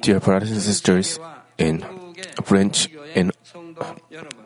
[0.00, 1.18] Dear brothers and sisters
[1.58, 1.84] in
[2.44, 3.32] French in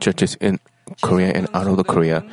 [0.00, 0.58] churches in
[1.02, 2.24] Korea and out of the Korea,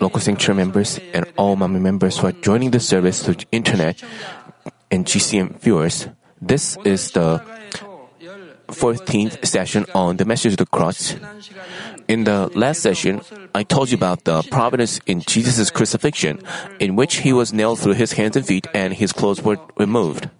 [0.00, 4.02] local sanctuary members and all Manmin members who are joining the service through internet
[4.90, 6.08] and GCN viewers,
[6.40, 7.42] this is the
[8.68, 11.14] 14th session on the message of the cross.
[12.08, 13.20] In the last session,
[13.54, 16.40] I told you about the providence in Jesus' crucifixion,
[16.80, 20.30] in which he was nailed through his hands and feet and his clothes were removed.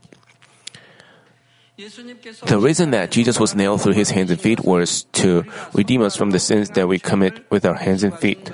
[2.46, 6.16] The reason that Jesus was nailed through his hands and feet was to redeem us
[6.16, 8.50] from the sins that we commit with our hands and feet.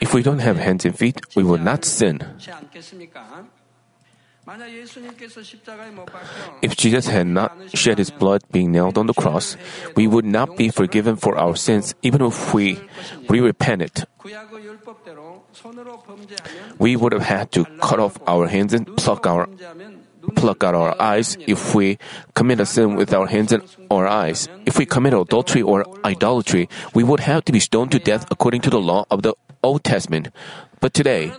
[0.00, 2.20] If we don't have hands and feet, we will not sin.
[6.62, 9.56] If Jesus had not shed his blood being nailed on the cross,
[9.94, 12.80] we would not be forgiven for our sins even if we
[13.28, 14.06] re-repented.
[16.78, 19.48] We would have had to cut off our hands and pluck our
[20.36, 21.98] pluck out our eyes if we
[22.34, 24.48] commit a sin with our hands and our eyes.
[24.66, 28.60] If we commit adultery or idolatry, we would have to be stoned to death according
[28.62, 30.28] to the law of the Old Testament.
[30.80, 31.32] But today,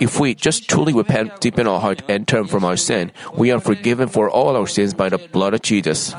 [0.00, 3.50] if we just truly repent deep in our heart and turn from our sin, we
[3.50, 6.14] are forgiven for all our sins by the blood of Jesus.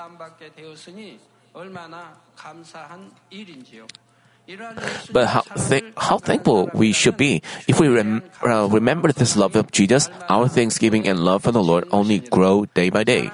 [5.11, 7.41] But how, th- how thankful we should be.
[7.67, 11.63] If we rem- uh, remember this love of Jesus, our thanksgiving and love for the
[11.63, 13.29] Lord only grow day by day.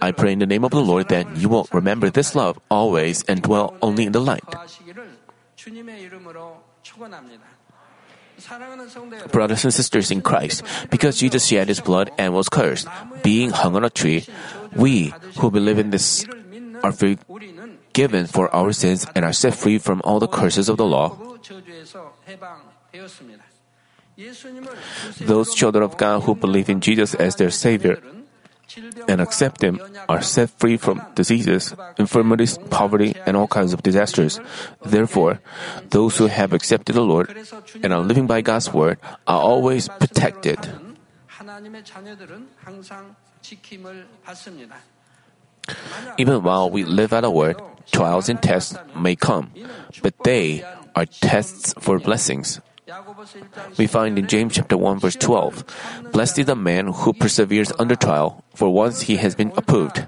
[0.00, 3.24] I pray in the name of the Lord that you will remember this love always
[3.24, 4.44] and dwell only in the light.
[9.32, 12.86] Brothers and sisters in Christ, because Jesus shed his blood and was cursed,
[13.22, 14.24] being hung on a tree,
[14.76, 16.24] we who believe in this
[16.84, 16.92] are
[17.88, 21.16] forgiven for our sins and are set free from all the curses of the law.
[25.20, 28.02] Those children of God who believe in Jesus as their Savior
[29.08, 34.38] and accept Him are set free from diseases, infirmities, poverty, and all kinds of disasters.
[34.84, 35.40] Therefore,
[35.88, 37.32] those who have accepted the Lord
[37.82, 40.60] and are living by God's Word are always protected.
[46.18, 47.56] Even while we live out the Word,
[47.90, 49.52] trials and tests may come,
[50.02, 52.60] but they are tests for blessings.
[53.76, 57.94] We find in James chapter 1 verse 12, Blessed is the man who perseveres under
[57.94, 60.06] trial, for once he has been approved.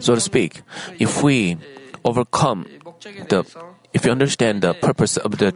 [0.00, 0.62] So to speak,
[0.98, 1.58] if we
[2.04, 2.66] overcome
[3.28, 3.44] the,
[3.92, 5.52] if you understand the purpose of the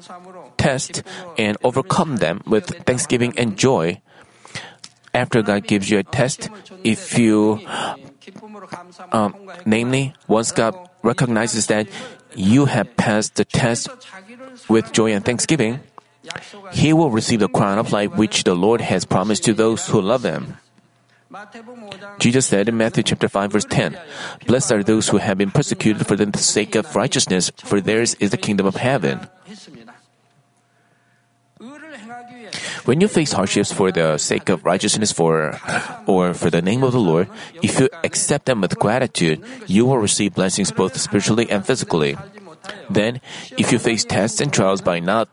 [0.56, 1.02] test
[1.38, 4.00] and overcome them with thanksgiving and joy,
[5.14, 6.50] after God gives you a test,
[6.82, 7.60] if you,
[9.12, 11.86] um, namely, once God recognizes that
[12.34, 13.88] you have passed the test
[14.68, 15.80] with joy and thanksgiving,
[16.72, 20.00] He will receive the crown of life which the Lord has promised to those who
[20.00, 20.56] love Him.
[22.18, 23.98] Jesus said in Matthew chapter 5 verse 10,
[24.46, 28.30] Blessed are those who have been persecuted for the sake of righteousness, for theirs is
[28.30, 29.26] the kingdom of heaven.
[32.84, 35.58] When you face hardships for the sake of righteousness for
[36.06, 37.28] or for the name of the Lord,
[37.62, 42.16] if you accept them with gratitude, you will receive blessings both spiritually and physically.
[42.90, 43.20] Then,
[43.56, 45.28] if you face tests and trials by not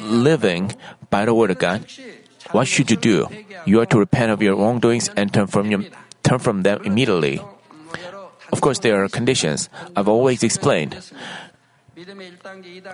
[0.00, 0.76] living
[1.08, 1.86] by the word of God,
[2.52, 3.28] what should you do?
[3.64, 5.84] You are to repent of your wrongdoings and turn from your,
[6.22, 7.40] turn from them immediately.
[8.52, 9.68] Of course, there are conditions.
[9.96, 11.00] I've always explained.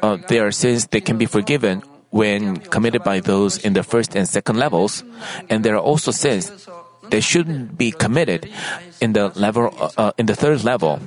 [0.03, 4.15] Uh, there are sins that can be forgiven when committed by those in the first
[4.15, 5.04] and second levels,
[5.48, 6.50] and there are also sins
[7.10, 8.50] that shouldn't be committed
[9.00, 11.00] in the level uh, uh, in the third level.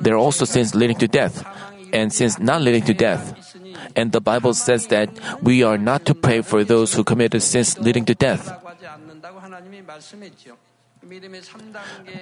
[0.00, 1.46] There are also sins leading to death,
[1.92, 3.54] and sins not leading to death.
[3.96, 5.10] And the Bible says that
[5.42, 8.50] we are not to pray for those who committed sins leading to death.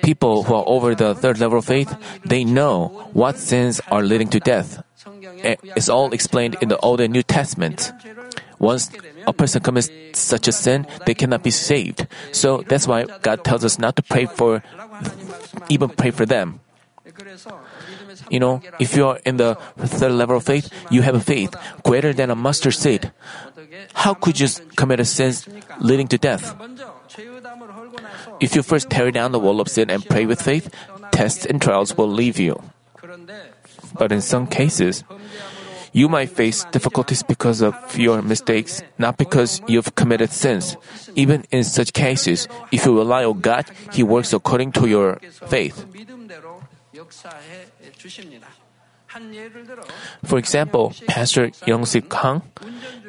[0.03, 1.94] People who are over the third level of faith,
[2.25, 4.82] they know what sins are leading to death.
[5.07, 7.93] Eh, eh, it's all explained in the Old and New Testament.
[8.59, 8.91] Once
[9.26, 12.06] a person commits such a sin, they cannot be saved.
[12.31, 14.62] So that's why God tells us not to pray for,
[15.69, 16.61] even pray for them.
[18.31, 21.55] You know, if you are in the third level of faith, you have a faith
[21.82, 23.11] greater than a mustard seed.
[23.94, 25.35] How could you commit a sin
[25.81, 26.55] leading to death?
[28.41, 30.73] If you first tear down the wall of sin and pray with faith,
[31.11, 32.62] tests and trials will leave you.
[33.94, 35.05] But in some cases,
[35.93, 40.77] you might face difficulties because of your mistakes, not because you've committed sins.
[41.15, 45.85] Even in such cases, if you rely on God, He works according to your faith.
[50.25, 52.43] For example, Pastor Young-sik Kang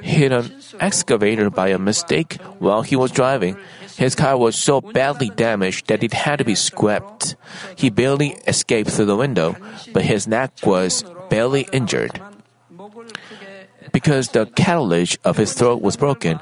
[0.01, 0.51] hit an
[0.81, 3.55] excavator by a mistake while he was driving.
[3.97, 7.35] His car was so badly damaged that it had to be scrapped.
[7.75, 9.55] He barely escaped through the window,
[9.93, 12.21] but his neck was barely injured.
[13.91, 16.39] Because the cartilage of his throat was broken,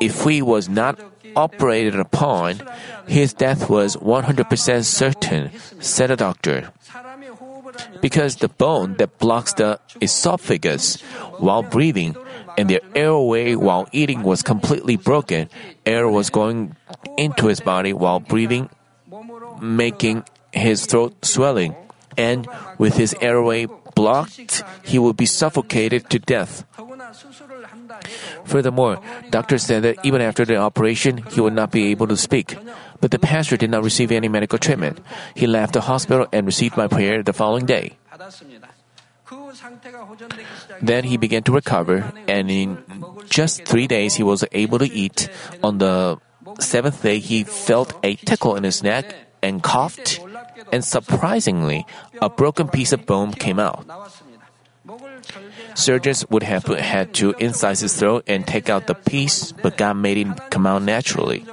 [0.00, 0.98] if he was not
[1.36, 2.60] operated upon,
[3.06, 5.50] his death was 100% certain,
[5.80, 6.72] said a doctor.
[8.00, 11.00] Because the bone that blocks the esophagus
[11.38, 12.16] while breathing
[12.56, 15.48] and the airway while eating was completely broken,
[15.84, 16.76] air was going
[17.16, 18.68] into his body while breathing,
[19.60, 21.74] making his throat swelling.
[22.16, 22.48] And
[22.78, 26.64] with his airway blocked, he would be suffocated to death.
[28.44, 29.00] Furthermore,
[29.30, 32.56] doctors said that even after the operation, he would not be able to speak.
[33.00, 35.00] But the pastor did not receive any medical treatment.
[35.34, 37.96] He left the hospital and received my prayer the following day.
[40.82, 42.78] Then he began to recover, and in
[43.28, 45.28] just three days, he was able to eat.
[45.62, 46.18] On the
[46.58, 50.20] seventh day, he felt a tickle in his neck and coughed,
[50.72, 51.86] and surprisingly,
[52.20, 53.84] a broken piece of bone came out.
[55.74, 59.94] Surgeons would have had to incise his throat and take out the piece, but God
[59.94, 61.44] made it come out naturally.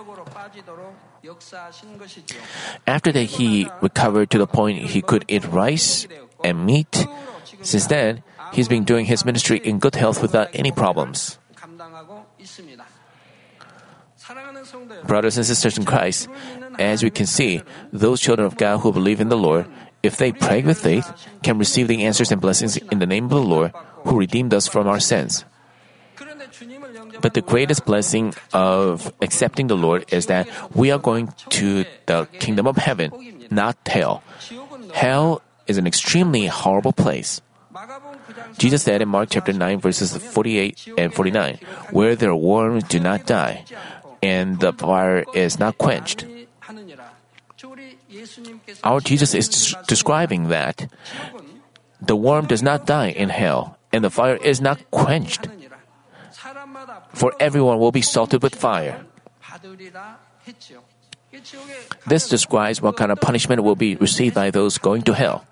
[2.88, 6.08] After that, he recovered to the point he could eat rice
[6.44, 7.06] and meat.
[7.64, 8.24] Since then,
[8.54, 11.40] he's been doing his ministry in good health without any problems.
[15.04, 16.30] Brothers and sisters in Christ,
[16.80, 17.62] as we can see,
[17.92, 19.68] those children of God who believe in the Lord,
[20.02, 21.12] if they pray with faith,
[21.42, 23.74] can receive the answers and blessings in the name of the Lord,
[24.04, 25.44] who redeemed us from our sins.
[27.22, 32.28] But the greatest blessing of accepting the Lord is that we are going to the
[32.40, 33.12] kingdom of heaven,
[33.50, 34.24] not hell.
[34.94, 37.42] Hell is an extremely horrible place.
[38.58, 41.60] Jesus said in Mark chapter 9 verses 48 and 49,
[41.92, 43.66] where their worms do not die,
[44.22, 46.26] and the fire is not quenched.
[48.84, 50.88] Our Jesus is describing that
[52.02, 55.48] the worm does not die in hell, and the fire is not quenched.
[57.14, 59.06] For everyone will be salted with fire.
[62.06, 65.46] This describes what kind of punishment will be received by those going to hell.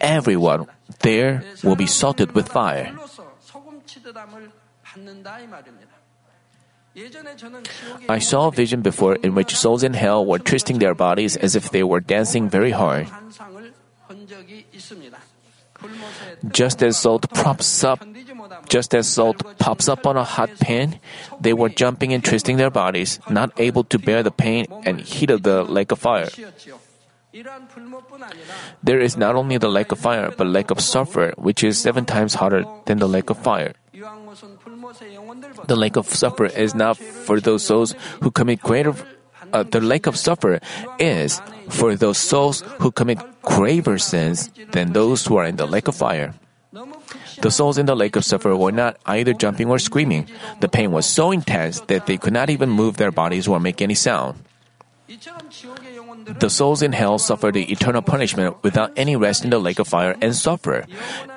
[0.00, 0.66] Everyone
[1.00, 2.96] there will be salted with fire.
[8.08, 11.54] I saw a vision before in which souls in hell were twisting their bodies as
[11.54, 13.06] if they were dancing very hard.
[16.52, 18.04] Just as salt pops up,
[18.68, 20.98] just as salt pops up on a hot pan,
[21.40, 25.30] they were jumping and twisting their bodies, not able to bear the pain and heat
[25.30, 26.28] of the lake of fire.
[28.82, 32.04] There is not only the lake of fire, but lake of sulfur, which is seven
[32.04, 33.74] times hotter than the lake of fire.
[35.66, 38.94] The lake of sulfur is not for those souls who commit greater.
[39.52, 40.60] Uh, the lake of sulfur
[40.98, 45.88] is for those souls who commit graver sins than those who are in the lake
[45.88, 46.34] of fire.
[47.42, 50.26] The souls in the lake of sulfur were not either jumping or screaming.
[50.60, 53.82] The pain was so intense that they could not even move their bodies or make
[53.82, 54.38] any sound.
[56.26, 59.88] The souls in hell suffer the eternal punishment without any rest in the lake of
[59.88, 60.86] fire and suffer,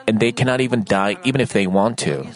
[0.07, 2.27] and they cannot even die even if they want to.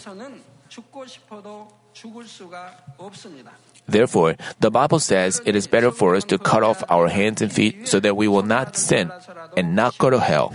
[3.88, 7.52] Therefore, the Bible says it is better for us to cut off our hands and
[7.52, 9.12] feet so that we will not sin
[9.56, 10.54] and not go to hell.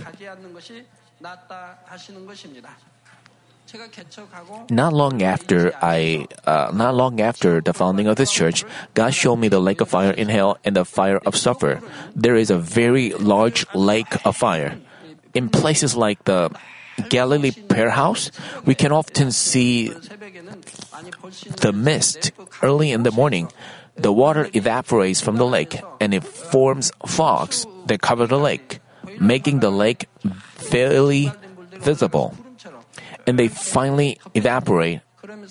[4.71, 8.65] Not long after I, uh, not long after the founding of this church,
[8.95, 11.81] God showed me the lake of fire in hell and the fire of sulfur.
[12.15, 14.79] There is a very large lake of fire.
[15.35, 16.51] In places like the
[17.09, 18.31] Galilee prayer house,
[18.65, 19.89] we can often see
[21.61, 23.49] the mist early in the morning.
[23.97, 28.81] The water evaporates from the lake and it forms fogs that cover the lake,
[29.21, 30.09] making the lake
[30.57, 31.33] fairly
[31.81, 32.37] visible.
[33.27, 35.01] And they finally evaporate.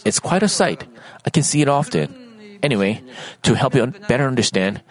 [0.04, 0.86] It's quite a sight.
[1.25, 2.60] I can see it often.
[2.62, 3.01] Anyway,
[3.44, 4.82] to help you better understand,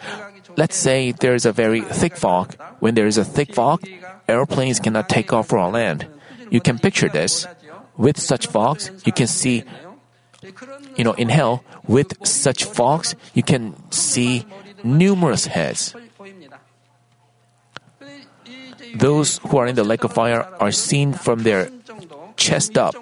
[0.57, 2.57] let's say there is a very thick fog.
[2.81, 3.87] When there is a thick fog,
[4.29, 6.07] airplanes cannot take off or land.
[6.51, 7.47] You can picture this.
[7.97, 9.63] With such fogs, you can see,
[10.97, 14.47] you know, in hell, with such fogs, you can see
[14.83, 15.95] numerous heads.
[18.97, 21.71] Those who are in the lake of fire are seen from their
[22.41, 22.97] chest up.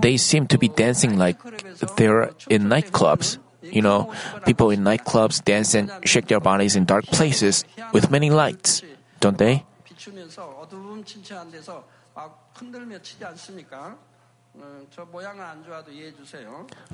[0.00, 1.42] They seem to be dancing like
[1.98, 3.38] they're in nightclubs.
[3.62, 4.12] You know,
[4.44, 8.82] people in nightclubs dance and shake their bodies in dark places with many lights,
[9.20, 9.64] don't they?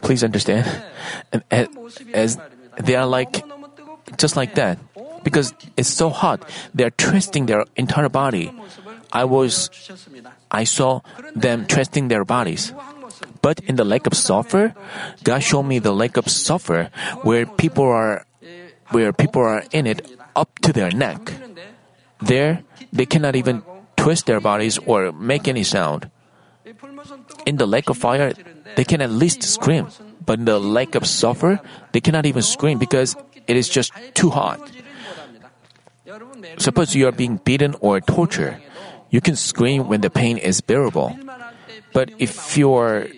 [0.00, 0.64] Please understand,
[1.50, 1.68] as,
[2.14, 2.38] as
[2.78, 3.42] they are like
[4.16, 4.78] just like that,
[5.22, 8.52] because it's so hot, they are twisting their entire body.
[9.12, 9.70] I was,
[10.50, 11.00] I saw
[11.34, 12.72] them twisting their bodies.
[13.42, 14.74] But in the lake of sulfur,
[15.24, 16.90] God showed me the lake of sulfur
[17.22, 18.24] where people are,
[18.88, 21.32] where people are in it up to their neck.
[22.20, 22.62] There,
[22.92, 23.62] they cannot even
[23.96, 26.10] twist their bodies or make any sound
[27.46, 28.32] in the lake of fire,
[28.76, 29.88] they can at least scream.
[30.24, 31.60] But in the lake of sulfur,
[31.92, 33.16] they cannot even scream because
[33.46, 34.60] it is just too hot.
[36.58, 38.60] Suppose you are being beaten or tortured.
[39.10, 41.16] You can scream when the pain is bearable.
[41.92, 43.08] But if you are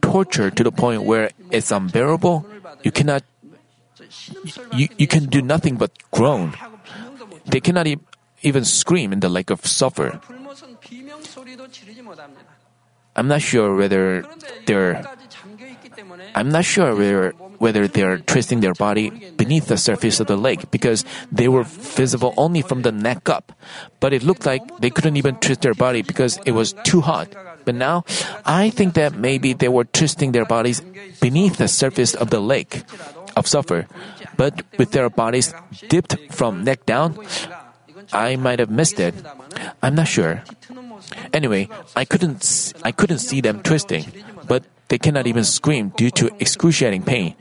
[0.00, 2.46] tortured to the point where it's unbearable,
[2.82, 3.22] you cannot
[4.72, 6.54] you, you can do nothing but groan.
[7.46, 7.98] They cannot e-
[8.42, 10.20] even scream in the lake of sulfur.
[13.18, 14.22] I'm not sure whether
[14.70, 15.02] they're
[16.38, 20.36] I'm not sure whether, whether they are twisting their body beneath the surface of the
[20.36, 23.50] lake because they were visible only from the neck up.
[23.98, 27.34] But it looked like they couldn't even twist their body because it was too hot.
[27.64, 28.04] But now,
[28.46, 30.80] I think that maybe they were twisting their bodies
[31.20, 32.84] beneath the surface of the lake
[33.34, 33.86] of sulfur.
[34.36, 35.52] But with their bodies
[35.88, 37.18] dipped from neck down,
[38.12, 39.14] I might have missed it.
[39.82, 40.44] I'm not sure.
[41.32, 44.06] Anyway, I couldn't I couldn't see them twisting,
[44.46, 47.34] but they cannot even scream due to excruciating pain.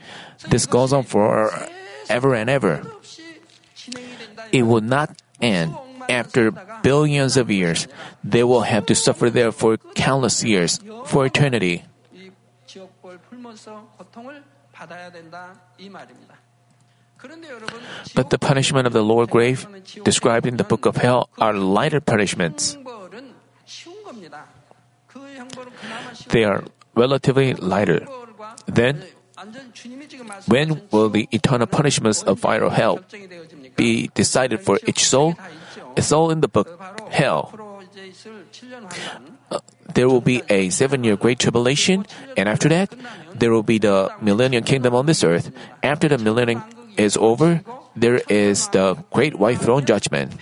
[0.49, 1.51] This goes on for
[2.09, 2.83] ever and ever.
[4.51, 5.75] It will not end.
[6.07, 7.87] After billions of years,
[8.23, 11.83] they will have to suffer there for countless years, for eternity.
[18.15, 19.67] But the punishment of the lower grave
[20.03, 22.77] described in the book of hell are lighter punishments.
[26.29, 26.63] They are
[26.95, 28.07] relatively lighter.
[28.65, 29.03] Then,
[30.47, 32.99] when will the eternal punishments of fire or hell
[33.75, 35.35] be decided for each soul?
[35.95, 36.67] It's all in the book
[37.09, 37.53] Hell.
[39.49, 39.59] Uh,
[39.93, 42.05] there will be a seven year great tribulation,
[42.35, 42.93] and after that,
[43.33, 45.51] there will be the millennium kingdom on this earth.
[45.81, 46.63] After the millennium
[46.97, 47.61] is over,
[47.95, 50.33] there is the great white throne judgment.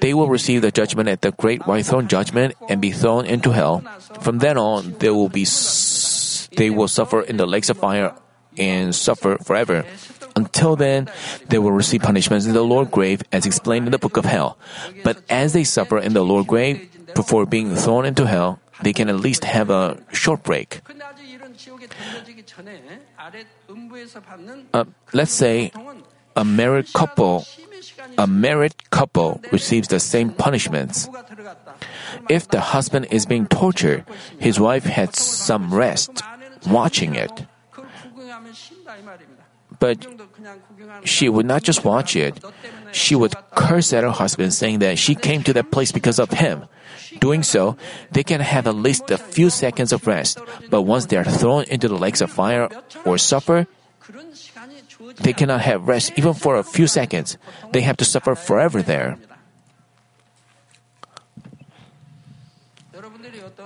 [0.00, 3.50] They will receive the judgment at the great white throne judgment and be thrown into
[3.50, 3.80] hell.
[4.20, 5.46] From then on, they will be
[6.56, 8.14] they will suffer in the lakes of fire
[8.56, 9.84] and suffer forever.
[10.36, 11.08] Until then,
[11.48, 14.58] they will receive punishments in the lower grave as explained in the book of hell.
[15.02, 19.08] But as they suffer in the lower grave before being thrown into hell, they can
[19.08, 20.80] at least have a short break.
[24.72, 25.72] Uh, let's say
[26.36, 27.46] a married couple
[28.18, 31.08] a married couple receives the same punishments.
[32.28, 34.04] If the husband is being tortured,
[34.38, 36.22] his wife had some rest
[36.66, 37.46] watching it.
[39.78, 40.06] But
[41.04, 42.42] she would not just watch it,
[42.92, 46.30] she would curse at her husband, saying that she came to that place because of
[46.30, 46.66] him.
[47.20, 47.76] Doing so,
[48.12, 50.38] they can have at least a few seconds of rest,
[50.70, 52.68] but once they are thrown into the lakes of fire
[53.04, 53.66] or sulfur,
[55.20, 57.38] they cannot have rest even for a few seconds.
[57.72, 59.18] They have to suffer forever there.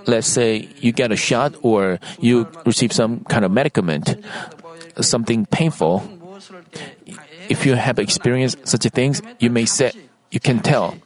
[0.06, 4.16] Let's say you get a shot or you receive some kind of medicament,
[5.00, 6.02] something painful.
[7.48, 9.92] If you have experienced such things, you may say
[10.30, 10.96] you can tell.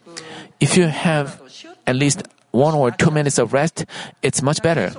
[0.60, 1.40] If you have
[1.86, 3.86] at least one or two minutes of rest,
[4.22, 4.92] it's much better.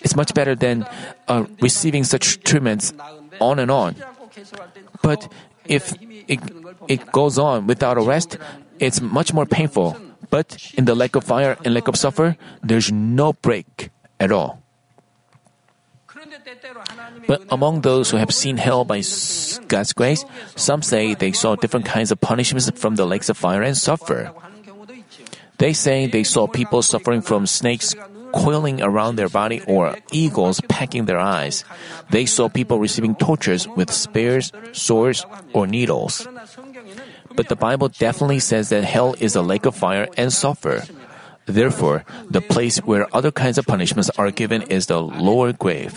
[0.00, 0.86] It's much better than
[1.28, 2.92] uh, receiving such treatments
[3.40, 3.96] on and on.
[5.02, 5.32] But
[5.64, 5.94] if
[6.28, 6.40] it,
[6.88, 8.38] it goes on without a rest,
[8.78, 9.96] it's much more painful.
[10.30, 14.62] But in the lake of fire and lake of sulfur, there's no break at all.
[17.26, 19.02] But among those who have seen hell by
[19.68, 20.24] God's grace,
[20.54, 24.32] some say they saw different kinds of punishments from the lakes of fire and sulfur.
[25.58, 27.94] They say they saw people suffering from snakes
[28.36, 31.64] coiling around their body or eagles pecking their eyes.
[32.10, 36.28] They saw people receiving tortures with spears, swords, or needles.
[37.34, 40.84] But the Bible definitely says that hell is a lake of fire and sulfur.
[41.46, 45.96] Therefore, the place where other kinds of punishments are given is the lower grave.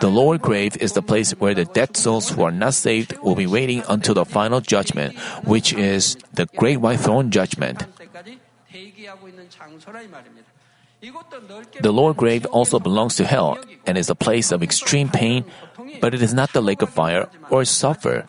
[0.00, 3.34] The lower grave is the place where the dead souls who are not saved will
[3.34, 7.84] be waiting until the final judgment, which is the great white throne judgment.
[11.80, 15.44] The lower grave also belongs to hell and is a place of extreme pain,
[16.00, 18.26] but it is not the lake of fire or sulfur.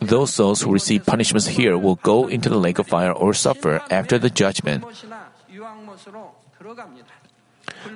[0.00, 3.82] Those souls who receive punishments here will go into the lake of fire or sulfur
[3.90, 4.84] after the judgment.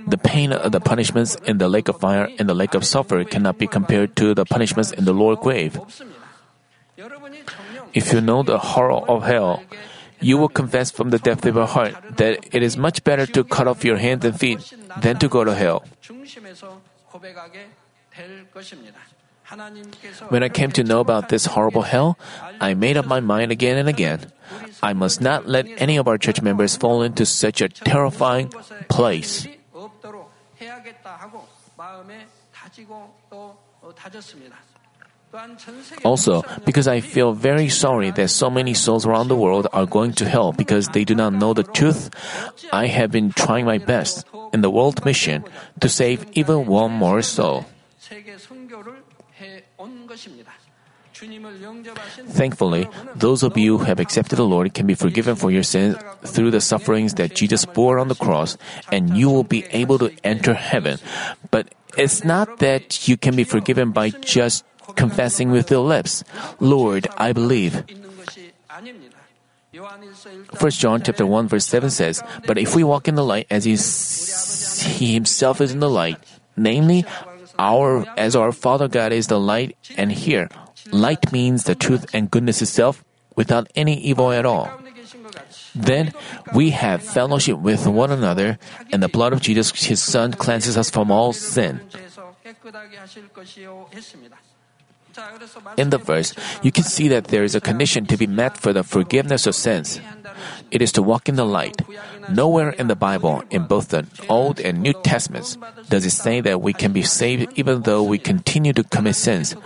[0.06, 3.24] The pain of the punishments in the lake of fire and the lake of sulfur
[3.24, 5.80] cannot be compared to the punishments in the lower grave.
[7.94, 9.62] If you know the horror of hell,
[10.20, 13.44] you will confess from the depth of your heart that it is much better to
[13.44, 14.58] cut off your hands and feet
[15.00, 15.84] than to go to hell.
[20.28, 22.18] When I came to know about this horrible hell,
[22.60, 24.30] I made up my mind again and again.
[24.82, 28.52] I must not let any of our church members fall into such a terrifying
[28.88, 29.48] place.
[36.04, 40.12] Also, because I feel very sorry that so many souls around the world are going
[40.14, 42.08] to hell because they do not know the truth,
[42.72, 45.44] I have been trying my best in the world mission
[45.80, 47.66] to save even one more soul.
[52.28, 55.96] Thankfully, those of you who have accepted the Lord can be forgiven for your sins
[56.22, 58.56] through the sufferings that Jesus bore on the cross,
[58.92, 60.98] and you will be able to enter heaven.
[61.50, 64.64] But it's not that you can be forgiven by just
[64.96, 66.24] confessing with the lips,
[66.60, 67.84] Lord, I believe.
[70.58, 73.64] 1 John chapter 1 verse 7 says, But if we walk in the light as
[73.64, 73.76] he,
[74.88, 76.16] he himself is in the light,
[76.56, 77.04] namely,
[77.58, 80.48] our as our Father God is the light, and here,
[80.90, 83.04] light means the truth and goodness itself
[83.36, 84.70] without any evil at all.
[85.74, 86.12] Then
[86.54, 88.58] we have fellowship with one another,
[88.90, 91.80] and the blood of Jesus, his Son, cleanses us from all sin.
[95.76, 98.72] In the verse, you can see that there is a condition to be met for
[98.72, 100.00] the forgiveness of sins.
[100.70, 101.82] It is to walk in the light.
[102.28, 105.56] Nowhere in the Bible, in both the Old and New Testaments,
[105.88, 109.56] does it say that we can be saved even though we continue to commit sins.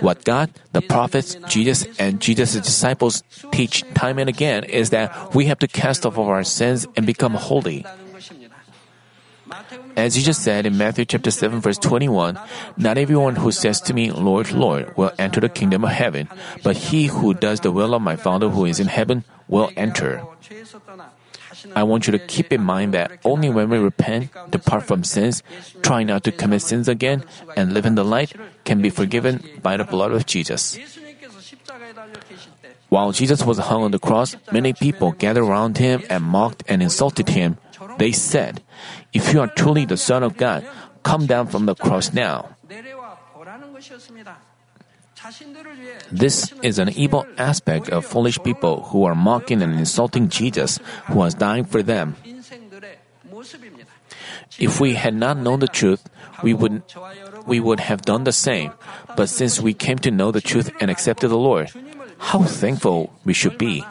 [0.00, 5.46] What God, the prophets, Jesus, and Jesus' disciples teach time and again is that we
[5.46, 7.84] have to cast off our sins and become holy.
[9.96, 12.38] As Jesus said in Matthew chapter 7 verse 21,
[12.76, 16.28] not everyone who says to me, Lord, Lord, will enter the kingdom of heaven,
[16.62, 20.22] but he who does the will of my Father who is in heaven will enter.
[21.74, 25.42] I want you to keep in mind that only when we repent, depart from sins,
[25.82, 27.24] try not to commit sins again,
[27.56, 28.32] and live in the light,
[28.64, 30.78] can be forgiven by the blood of Jesus.
[32.88, 36.82] While Jesus was hung on the cross, many people gathered around him and mocked and
[36.82, 37.58] insulted him.
[37.98, 38.62] They said,
[39.12, 40.66] if you are truly the Son of God,
[41.02, 42.56] come down from the cross now.
[46.12, 51.18] This is an evil aspect of foolish people who are mocking and insulting Jesus, who
[51.18, 52.14] was dying for them.
[54.58, 56.08] If we had not known the truth,
[56.42, 56.82] we would,
[57.46, 58.72] we would have done the same.
[59.16, 61.70] But since we came to know the truth and accepted the Lord,
[62.18, 63.84] how thankful we should be.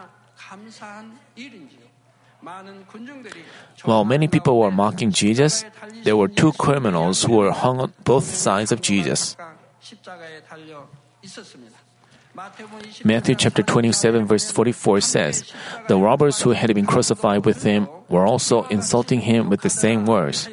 [3.84, 5.66] While many people were mocking Jesus,
[6.04, 9.36] there were two criminals who were hung on both sides of Jesus.
[13.04, 15.52] Matthew chapter 27 verse 44 says,
[15.88, 20.06] The robbers who had been crucified with him were also insulting him with the same
[20.06, 20.48] words.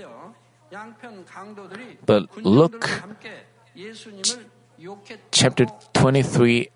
[2.07, 2.89] But Luke,
[5.31, 6.71] chapter 23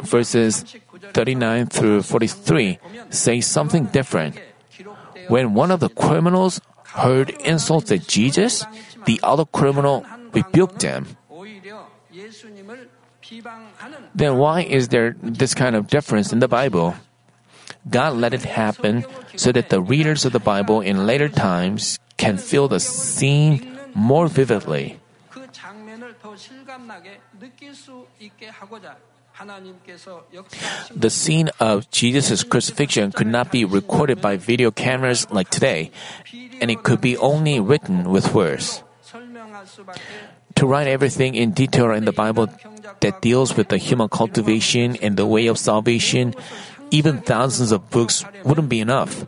[0.00, 0.64] verses
[1.12, 2.78] 39 through 43
[3.10, 4.40] say something different.
[5.28, 6.60] When one of the criminals
[6.96, 8.64] heard insults at Jesus,
[9.04, 11.16] the other criminal rebuked him.
[14.14, 16.94] Then why is there this kind of difference in the Bible?
[17.88, 19.04] God let it happen
[19.36, 24.28] so that the readers of the Bible in later times can feel the scene more
[24.28, 24.98] vividly.
[29.38, 35.90] The scene of Jesus' crucifixion could not be recorded by video cameras like today,
[36.60, 38.82] and it could be only written with words.
[40.56, 42.48] To write everything in detail in the Bible
[43.00, 46.34] that deals with the human cultivation and the way of salvation,
[46.90, 49.24] even thousands of books wouldn't be enough.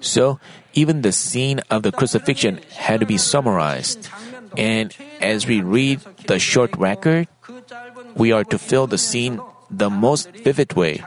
[0.00, 0.38] So,
[0.74, 4.08] even the scene of the crucifixion had to be summarized.
[4.56, 7.28] And as we read the short record,
[8.14, 9.40] we are to fill the scene
[9.70, 11.04] the most vivid way.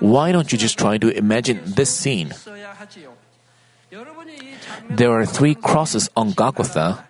[0.00, 2.32] Why don't you just try to imagine this scene?
[4.90, 7.04] There are three crosses on Golgotha,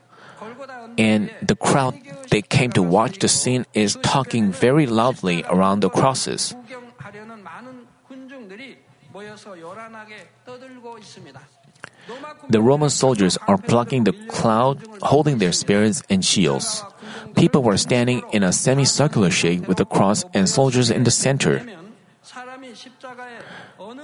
[0.97, 1.95] and the crowd
[2.31, 6.55] that came to watch the scene is talking very loudly around the crosses.
[12.49, 16.85] The Roman soldiers are plucking the cloud, holding their spears and shields.
[17.37, 21.63] People were standing in a semicircular shape with a cross and soldiers in the center.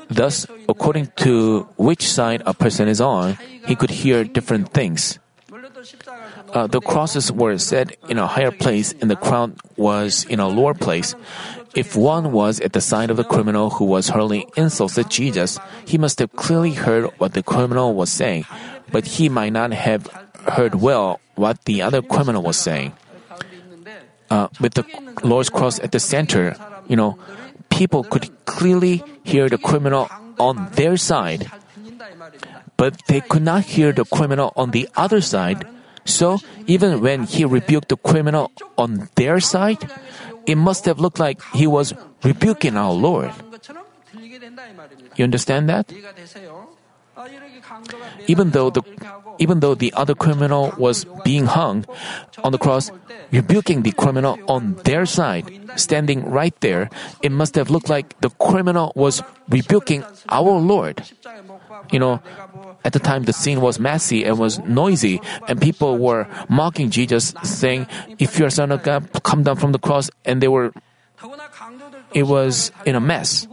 [0.09, 3.37] Thus, according to which side a person is on,
[3.67, 5.19] he could hear different things.
[6.53, 10.49] Uh, the crosses were set in a higher place and the crowd was in a
[10.49, 11.15] lower place.
[11.75, 15.59] If one was at the side of the criminal who was hurling insults at Jesus,
[15.85, 18.47] he must have clearly heard what the criminal was saying,
[18.93, 20.07] but he might not have
[20.55, 22.93] heard well what the other criminal was saying.
[24.31, 24.85] Uh, with the
[25.23, 26.57] Lord's cross at the center,
[26.89, 27.19] you know,
[27.71, 30.09] people could clearly hear the criminal
[30.39, 31.51] on their side,
[32.77, 35.67] but they could not hear the criminal on the other side.
[36.05, 39.89] So, even when he rebuked the criminal on their side,
[40.47, 43.33] it must have looked like he was rebuking our Lord.
[45.17, 45.93] You understand that?
[48.27, 48.83] Even though the
[49.39, 51.85] even though the other criminal was being hung
[52.43, 52.91] on the cross,
[53.31, 55.47] rebuking the criminal on their side,
[55.77, 56.91] standing right there,
[57.23, 61.03] it must have looked like the criminal was rebuking our Lord.
[61.91, 62.21] You know,
[62.85, 67.35] at the time the scene was messy and was noisy, and people were mocking Jesus,
[67.43, 67.87] saying,
[68.19, 70.73] If you are Son of God, come down from the cross, and they were,
[72.13, 73.47] it was in a mess.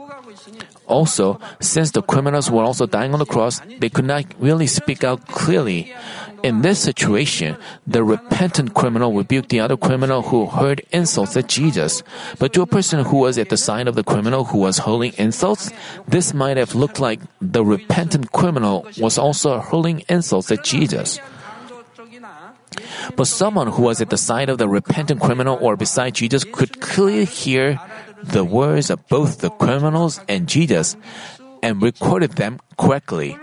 [0.92, 5.08] Also, since the criminals were also dying on the cross, they could not really speak
[5.08, 5.96] out clearly.
[6.44, 7.56] In this situation,
[7.88, 12.04] the repentant criminal rebuked the other criminal who heard insults at Jesus.
[12.40, 15.14] But to a person who was at the side of the criminal who was hurling
[15.18, 15.72] insults,
[16.10, 21.22] this might have looked like the repentant criminal was also hurling insults at Jesus.
[23.16, 26.82] But someone who was at the side of the repentant criminal or beside Jesus could
[26.82, 27.80] clearly hear
[28.24, 30.96] the words of both the criminals and Jesus
[31.62, 33.38] and recorded them correctly.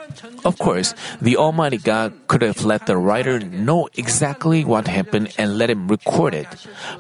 [0.45, 5.59] Of course, the Almighty God could have let the writer know exactly what happened and
[5.59, 6.49] let him record it.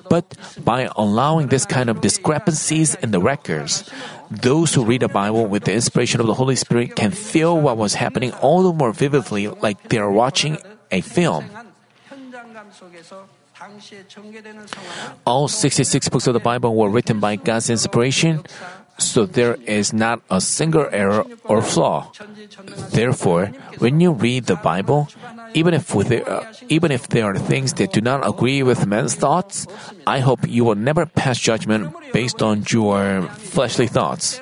[0.08, 3.88] But by allowing this kind of discrepancies in the records,
[4.30, 7.76] those who read the Bible with the inspiration of the Holy Spirit can feel what
[7.76, 10.58] was happening all the more vividly like they are watching
[10.90, 11.50] a film.
[15.24, 18.44] All 66 books of the Bible were written by God's inspiration,
[18.98, 22.12] so there is not a single error or flaw.
[22.90, 23.46] Therefore,
[23.78, 25.08] when you read the Bible,
[25.54, 29.14] even if, there, uh, even if there are things that do not agree with men's
[29.14, 29.66] thoughts,
[30.06, 34.40] I hope you will never pass judgment based on your fleshly thoughts.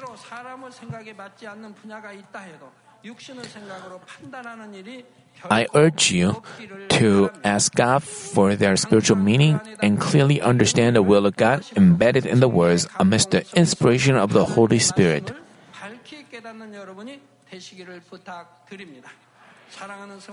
[5.51, 6.43] I urge you
[6.89, 12.27] to ask God for their spiritual meaning and clearly understand the will of God embedded
[12.27, 15.33] in the words amidst the inspiration of the Holy Spirit.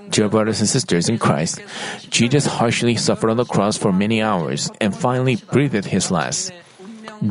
[0.09, 1.61] Dear brothers and sisters in Christ,
[2.09, 6.53] Jesus harshly suffered on the cross for many hours and finally breathed his last.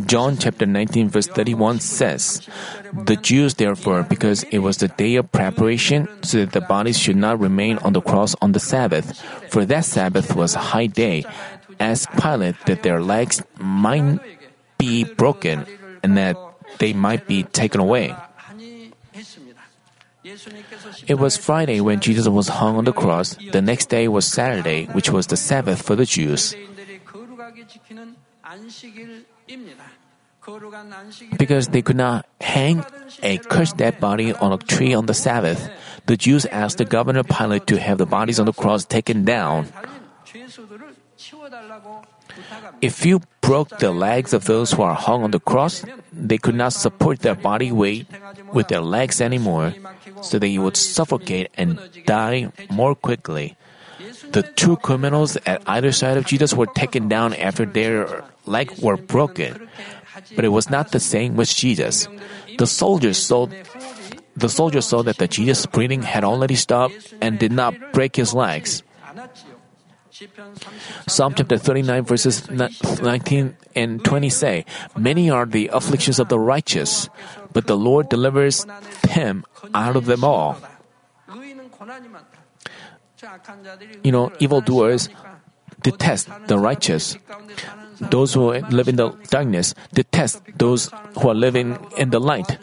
[0.07, 2.43] John chapter 19 verse 31 says,
[2.93, 7.17] The Jews therefore, because it was the day of preparation, so that the bodies should
[7.17, 11.25] not remain on the cross on the Sabbath, for that Sabbath was a high day,
[11.81, 14.21] asked Pilate that their legs might
[14.79, 15.67] be broken
[16.03, 16.37] and that
[16.79, 18.15] they might be taken away.
[21.07, 23.37] It was Friday when Jesus was hung on the cross.
[23.51, 26.55] The next day was Saturday, which was the Sabbath for the Jews.
[31.39, 32.85] Because they could not hang
[33.23, 35.71] a cursed dead body on a tree on the Sabbath,
[36.07, 39.69] the Jews asked the governor Pilate to have the bodies on the cross taken down.
[42.81, 46.57] If you broke the legs of those who are hung on the cross, they could
[46.57, 48.07] not support their body weight
[48.53, 49.75] with their legs anymore,
[50.23, 53.57] so that you would suffocate and die more quickly.
[54.33, 58.97] The two criminals at either side of Jesus were taken down after their legs were
[58.97, 59.69] broken.
[60.35, 62.09] But it was not the same with Jesus.
[62.59, 63.49] The soldiers saw
[64.35, 68.33] the soldiers saw that the Jesus breathing had already stopped and did not break his
[68.33, 68.83] legs.
[71.09, 74.65] Psalm chapter 39, verses 19 and 20 say,
[74.97, 77.09] Many are the afflictions of the righteous,
[77.53, 78.67] but the Lord delivers
[79.09, 80.57] him out of them all
[84.03, 85.09] you know, evildoers
[85.83, 87.17] detest the righteous.
[88.01, 92.59] Those who live in the darkness detest those who are living in the light.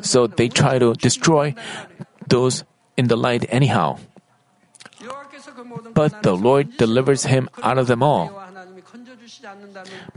[0.00, 1.54] So they try to destroy
[2.26, 2.64] those
[2.96, 3.98] in the light anyhow.
[5.94, 8.32] But the Lord delivers him out of them all.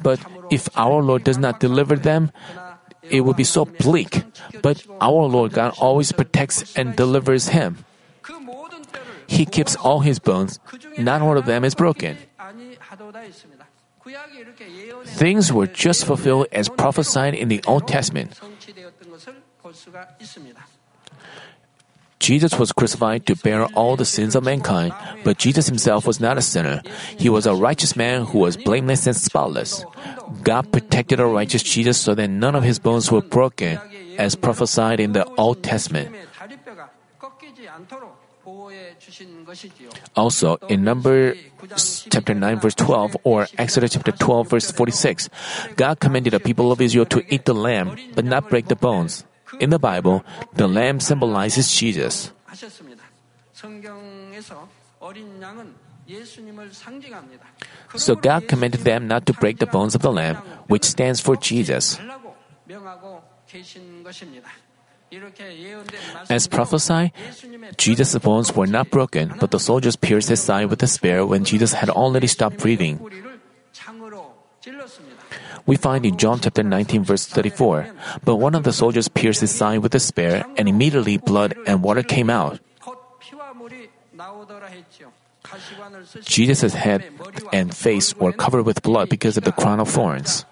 [0.01, 0.19] But
[0.49, 2.31] if our Lord does not deliver them,
[3.03, 4.23] it would be so bleak.
[4.61, 7.85] But our Lord God always protects and delivers him.
[9.31, 10.59] He keeps all his bones,
[10.99, 12.19] not one of them is broken.
[15.15, 18.35] Things were just fulfilled as prophesied in the Old Testament.
[22.19, 26.37] Jesus was crucified to bear all the sins of mankind, but Jesus himself was not
[26.37, 26.83] a sinner.
[27.17, 29.85] He was a righteous man who was blameless and spotless.
[30.43, 33.79] God protected a righteous Jesus so that none of his bones were broken,
[34.19, 36.13] as prophesied in the Old Testament.
[40.15, 41.35] Also, in number
[42.09, 45.29] chapter 9 verse 12 or Exodus chapter 12 verse 46,
[45.75, 49.25] God commanded the people of Israel to eat the lamb but not break the bones.
[49.59, 50.23] In the Bible,
[50.55, 52.31] the lamb symbolizes Jesus.
[57.95, 60.37] So God commanded them not to break the bones of the lamb,
[60.67, 61.99] which stands for Jesus.
[66.29, 67.11] As prophesied,
[67.77, 71.43] Jesus' bones were not broken, but the soldiers pierced his side with a spear when
[71.43, 72.99] Jesus had already stopped breathing.
[75.65, 77.87] We find in John chapter 19 verse 34,
[78.23, 81.83] but one of the soldiers pierced his side with a spear and immediately blood and
[81.83, 82.59] water came out.
[86.23, 87.03] Jesus' head
[87.51, 90.45] and face were covered with blood because of the crown of thorns.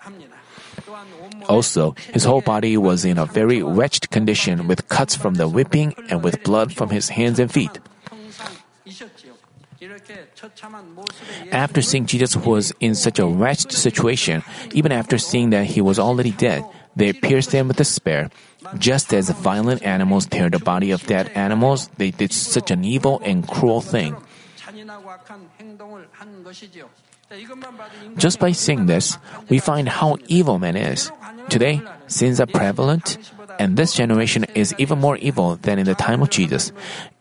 [1.48, 5.94] Also, his whole body was in a very wretched condition with cuts from the whipping
[6.10, 7.80] and with blood from his hands and feet.
[11.52, 16.00] After seeing Jesus was in such a wretched situation, even after seeing that he was
[16.00, 16.66] already dead,
[16.96, 18.30] they pierced him with a spear.
[18.78, 23.22] Just as violent animals tear the body of dead animals, they did such an evil
[23.24, 24.16] and cruel thing.
[28.18, 29.18] Just by seeing this,
[29.50, 31.12] we find how evil man is.
[31.50, 33.18] Today, sins are prevalent,
[33.60, 36.72] and this generation is even more evil than in the time of Jesus.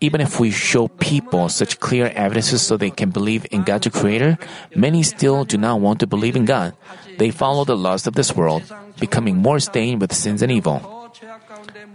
[0.00, 3.90] Even if we show people such clear evidences so they can believe in God the
[3.90, 4.38] Creator,
[4.74, 6.74] many still do not want to believe in God.
[7.18, 8.62] They follow the lust of this world,
[9.00, 11.12] becoming more stained with sins and evil.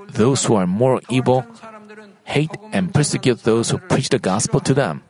[0.09, 1.45] Those who are more evil
[2.25, 5.01] hate and persecute those who preach the gospel to them.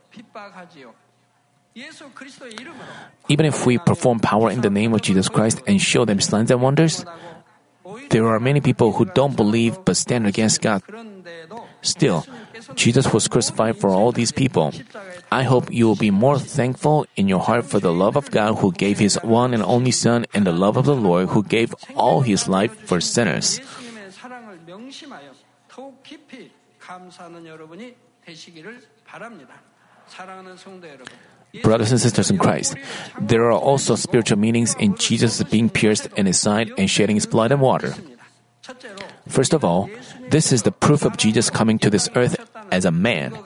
[3.28, 6.50] Even if we perform power in the name of Jesus Christ and show them signs
[6.50, 7.04] and wonders,
[8.10, 10.82] there are many people who don't believe but stand against God.
[11.82, 12.24] Still,
[12.74, 14.72] Jesus was crucified for all these people.
[15.32, 18.58] I hope you will be more thankful in your heart for the love of God
[18.62, 21.74] who gave his one and only Son and the love of the Lord who gave
[21.96, 23.60] all his life for sinners.
[31.62, 32.76] Brothers and sisters in Christ,
[33.20, 37.26] there are also spiritual meanings in Jesus being pierced in his side and shedding his
[37.26, 37.94] blood and water.
[39.28, 39.90] First of all,
[40.30, 42.36] this is the proof of Jesus coming to this earth
[42.70, 43.36] as a man.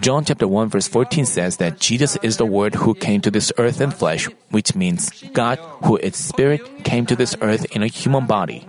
[0.00, 3.52] John chapter 1 verse 14 says that Jesus is the word who came to this
[3.58, 7.88] earth in flesh, which means God who is spirit came to this earth in a
[7.88, 8.66] human body.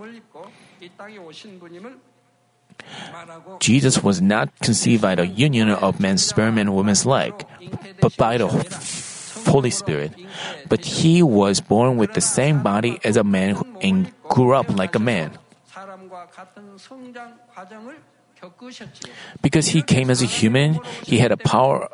[3.58, 7.32] Jesus was not conceived by the union of man's sperm and woman's leg,
[8.00, 8.48] but by the
[9.46, 10.12] Holy Spirit.
[10.68, 14.94] But he was born with the same body as a man and grew up like
[14.94, 15.32] a man.
[19.40, 21.88] Because he came as a human, he had a power,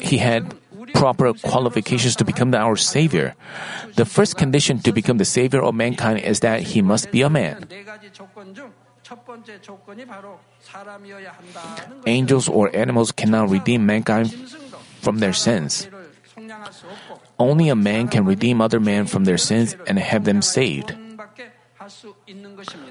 [0.00, 0.54] he had
[0.94, 3.34] proper qualifications to become our Savior.
[3.96, 7.30] The first condition to become the Savior of mankind is that he must be a
[7.30, 7.66] man.
[12.06, 14.34] Angels or animals cannot redeem mankind
[15.00, 15.88] from their sins.
[17.38, 20.94] Only a man can redeem other men from their sins and have them saved.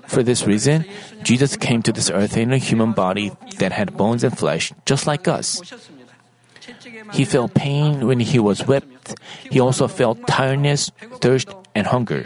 [0.07, 0.85] For this reason,
[1.21, 5.05] Jesus came to this earth in a human body that had bones and flesh, just
[5.05, 5.61] like us.
[7.13, 9.15] He felt pain when he was whipped.
[9.49, 12.25] He also felt tiredness, thirst, and hunger.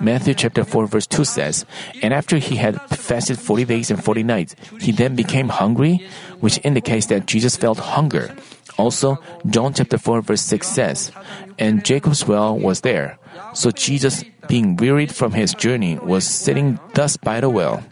[0.00, 1.64] Matthew chapter 4 verse 2 says,
[2.02, 6.06] And after he had fasted 40 days and 40 nights, he then became hungry,
[6.40, 8.34] which indicates that Jesus felt hunger.
[8.76, 11.12] Also, John chapter 4 verse 6 says,
[11.58, 13.18] And Jacob's well was there.
[13.54, 17.82] So Jesus, being wearied from his journey, was sitting thus by the well.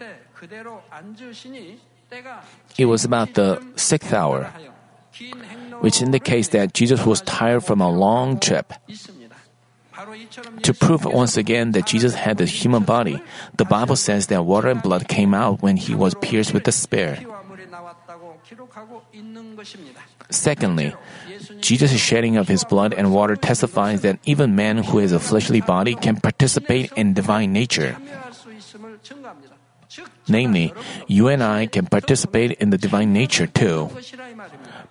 [2.79, 4.53] It was about the sixth hour,
[5.81, 8.73] which indicates that Jesus was tired from a long trip.
[10.63, 13.23] To prove once again that Jesus had a human body,
[13.57, 16.73] the Bible says that water and blood came out when he was pierced with the
[16.73, 17.19] spear.
[20.31, 20.95] Secondly,
[21.61, 25.61] Jesus' shedding of his blood and water testifies that even man who has a fleshly
[25.61, 27.97] body can participate in divine nature.
[30.29, 30.73] Namely,
[31.07, 33.91] you and I can participate in the divine nature too.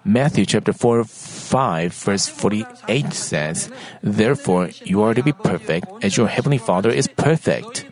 [0.04, 3.70] Matthew chapter 4, 5, verse 48 says,
[4.02, 7.86] Therefore you are to be perfect as your heavenly Father is perfect.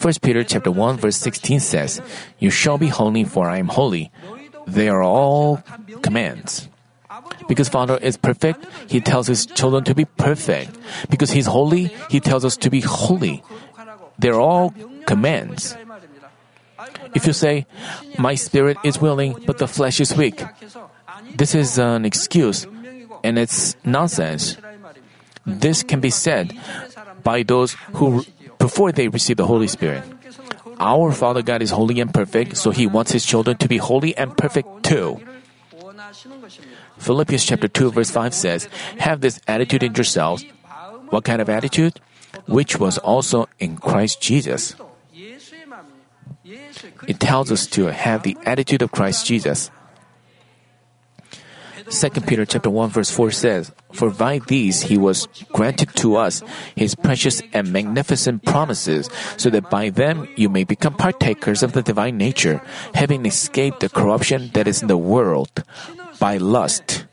[0.00, 2.00] 1 Peter chapter 1 verse 16 says,
[2.38, 4.10] "You shall be holy for I am holy."
[4.66, 5.60] They are all
[6.02, 6.68] commands.
[7.48, 10.78] Because Father is perfect, he tells his children to be perfect.
[11.10, 13.42] Because he's holy, he tells us to be holy.
[14.18, 14.72] They're all
[15.06, 15.76] commands.
[17.14, 17.66] If you say,
[18.18, 20.42] My spirit is willing, but the flesh is weak,
[21.36, 22.66] this is an excuse
[23.22, 24.56] and it's nonsense.
[25.46, 26.52] This can be said
[27.22, 28.24] by those who,
[28.58, 30.04] before they receive the Holy Spirit.
[30.78, 34.16] Our Father God is holy and perfect, so He wants His children to be holy
[34.16, 35.20] and perfect too.
[36.98, 40.44] Philippians chapter 2 verse 5 says, Have this attitude in yourselves.
[41.10, 42.00] What kind of attitude?
[42.46, 44.74] Which was also in Christ Jesus.
[47.06, 49.70] It tells us to have the attitude of Christ Jesus.
[51.90, 56.42] 2 Peter chapter 1 verse 4 says, For by these he was granted to us
[56.76, 61.82] his precious and magnificent promises, so that by them you may become partakers of the
[61.82, 62.62] divine nature,
[62.94, 65.64] having escaped the corruption that is in the world
[66.20, 67.06] by lust.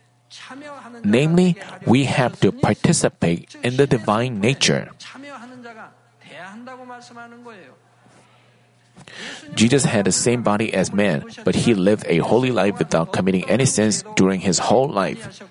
[1.04, 4.90] Namely, we have to participate in the divine nature.
[9.56, 13.48] Jesus had the same body as man, but he lived a holy life without committing
[13.50, 15.42] any sins during his whole life.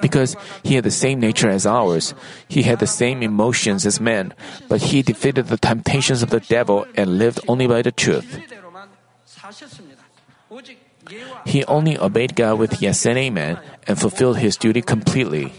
[0.00, 2.14] Because he had the same nature as ours,
[2.46, 4.32] he had the same emotions as man,
[4.68, 8.38] but he defeated the temptations of the devil and lived only by the truth.
[11.44, 15.52] He only obeyed God with yes and amen and fulfilled his duty completely.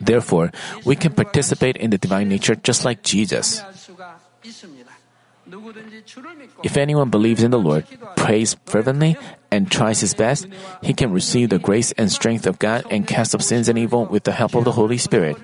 [0.00, 0.52] Therefore,
[0.84, 3.62] we can participate in the divine nature just like Jesus.
[6.62, 7.84] If anyone believes in the Lord,
[8.16, 9.16] prays fervently,
[9.50, 10.46] and tries his best,
[10.82, 14.06] he can receive the grace and strength of God and cast off sins and evil
[14.06, 15.36] with the help of the Holy Spirit.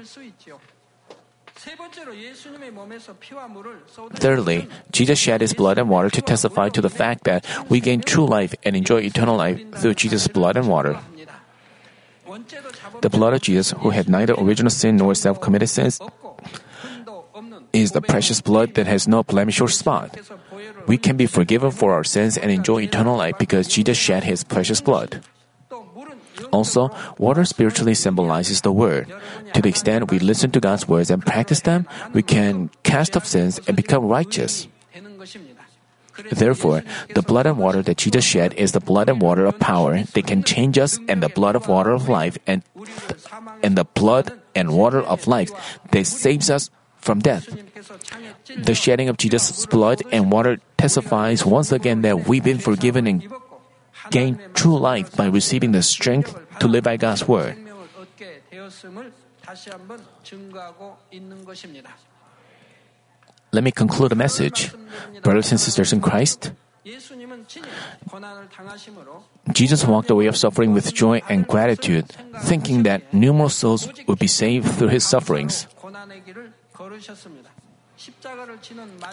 [4.14, 8.00] Thirdly, Jesus shed his blood and water to testify to the fact that we gain
[8.00, 10.96] true life and enjoy eternal life through Jesus' blood and water.
[13.00, 16.00] The blood of Jesus, who had neither original sin nor self committed sins,
[17.72, 20.18] is the precious blood that has no blemish or spot.
[20.86, 24.44] We can be forgiven for our sins and enjoy eternal life because Jesus shed his
[24.44, 25.24] precious blood.
[26.52, 29.12] Also, water spiritually symbolizes the Word.
[29.54, 33.26] To the extent we listen to God's words and practice them, we can cast off
[33.26, 34.68] sins and become righteous.
[36.30, 36.82] Therefore,
[37.14, 40.26] the blood and water that Jesus shed is the blood and water of power that
[40.26, 43.30] can change us and the blood of water of life and, th-
[43.62, 45.50] and the blood and water of life
[45.90, 47.46] that saves us from death.
[48.56, 53.22] The shedding of Jesus' blood and water testifies once again that we've been forgiven and
[54.10, 57.56] gained true life by receiving the strength to live by God's word
[63.52, 64.72] let me conclude the message.
[65.22, 66.52] Brothers and sisters in Christ,
[69.52, 72.06] Jesus walked the way of suffering with joy and gratitude,
[72.42, 75.66] thinking that numerous souls would be saved through his sufferings.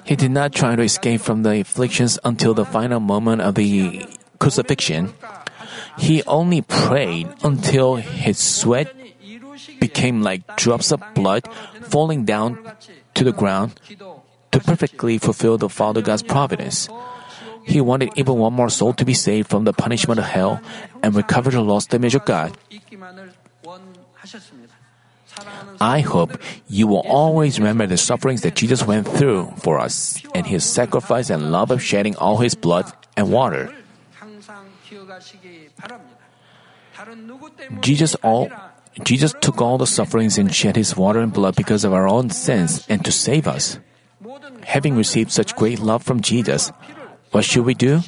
[0.04, 4.06] He did not try to escape from the afflictions until the final moment of the
[4.40, 5.14] crucifixion.
[5.98, 8.94] He only prayed until his sweat
[9.80, 11.48] became like drops of blood
[11.82, 12.60] falling down
[13.16, 13.80] to the ground
[14.56, 16.88] to perfectly fulfill the Father God's providence.
[17.68, 20.62] He wanted even one more soul to be saved from the punishment of hell
[21.04, 22.56] and recover the lost image of God.
[25.82, 26.40] I hope
[26.70, 31.30] you will always remember the sufferings that Jesus went through for us and his sacrifice
[31.30, 32.88] and love of shedding all his blood
[33.18, 33.76] and water.
[37.82, 38.48] Jesus all
[39.04, 42.30] Jesus took all the sufferings and shed his water and blood because of our own
[42.30, 43.84] sins and to save us
[44.66, 46.72] having received such great love from Jesus,
[47.32, 48.02] what should we do?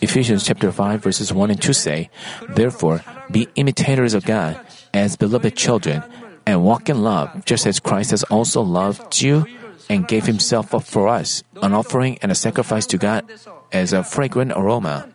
[0.00, 2.10] Ephesians chapter 5 verses 1 and 2 say,
[2.48, 4.60] Therefore, be imitators of God
[4.94, 6.02] as beloved children
[6.46, 9.46] and walk in love just as Christ has also loved you
[9.88, 13.24] and gave himself up for us, an offering and a sacrifice to God
[13.72, 15.08] as a fragrant aroma.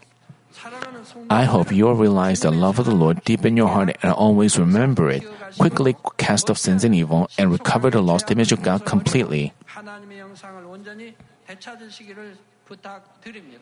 [0.51, 3.71] 사랑하는 성도 I hope you will realize the love of the Lord deep in your
[3.71, 5.27] heart and always remember it.
[5.59, 9.53] Quickly cast off sins and evil and recover the lost image of God completely.
[9.65, 11.13] 하나님의 영상을 온전히
[11.45, 13.61] 되찾으시기를 부탁드립니다.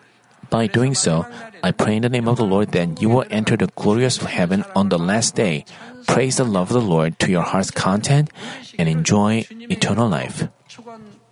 [0.49, 1.25] By doing so,
[1.61, 4.63] I pray in the name of the Lord that you will enter the glorious heaven
[4.75, 5.65] on the last day.
[6.07, 8.31] Praise the love of the Lord to your heart's content
[8.79, 10.47] and enjoy eternal life.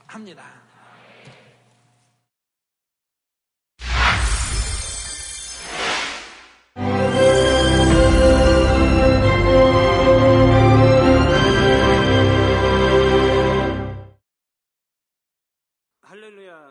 [0.10, 0.44] 축원합니다.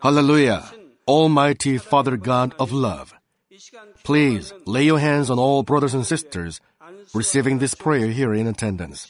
[0.01, 0.63] Hallelujah.
[1.07, 3.13] Almighty Father God of love.
[4.03, 6.61] Please lay your hands on all brothers and sisters
[7.15, 9.09] receiving this prayer here in attendance.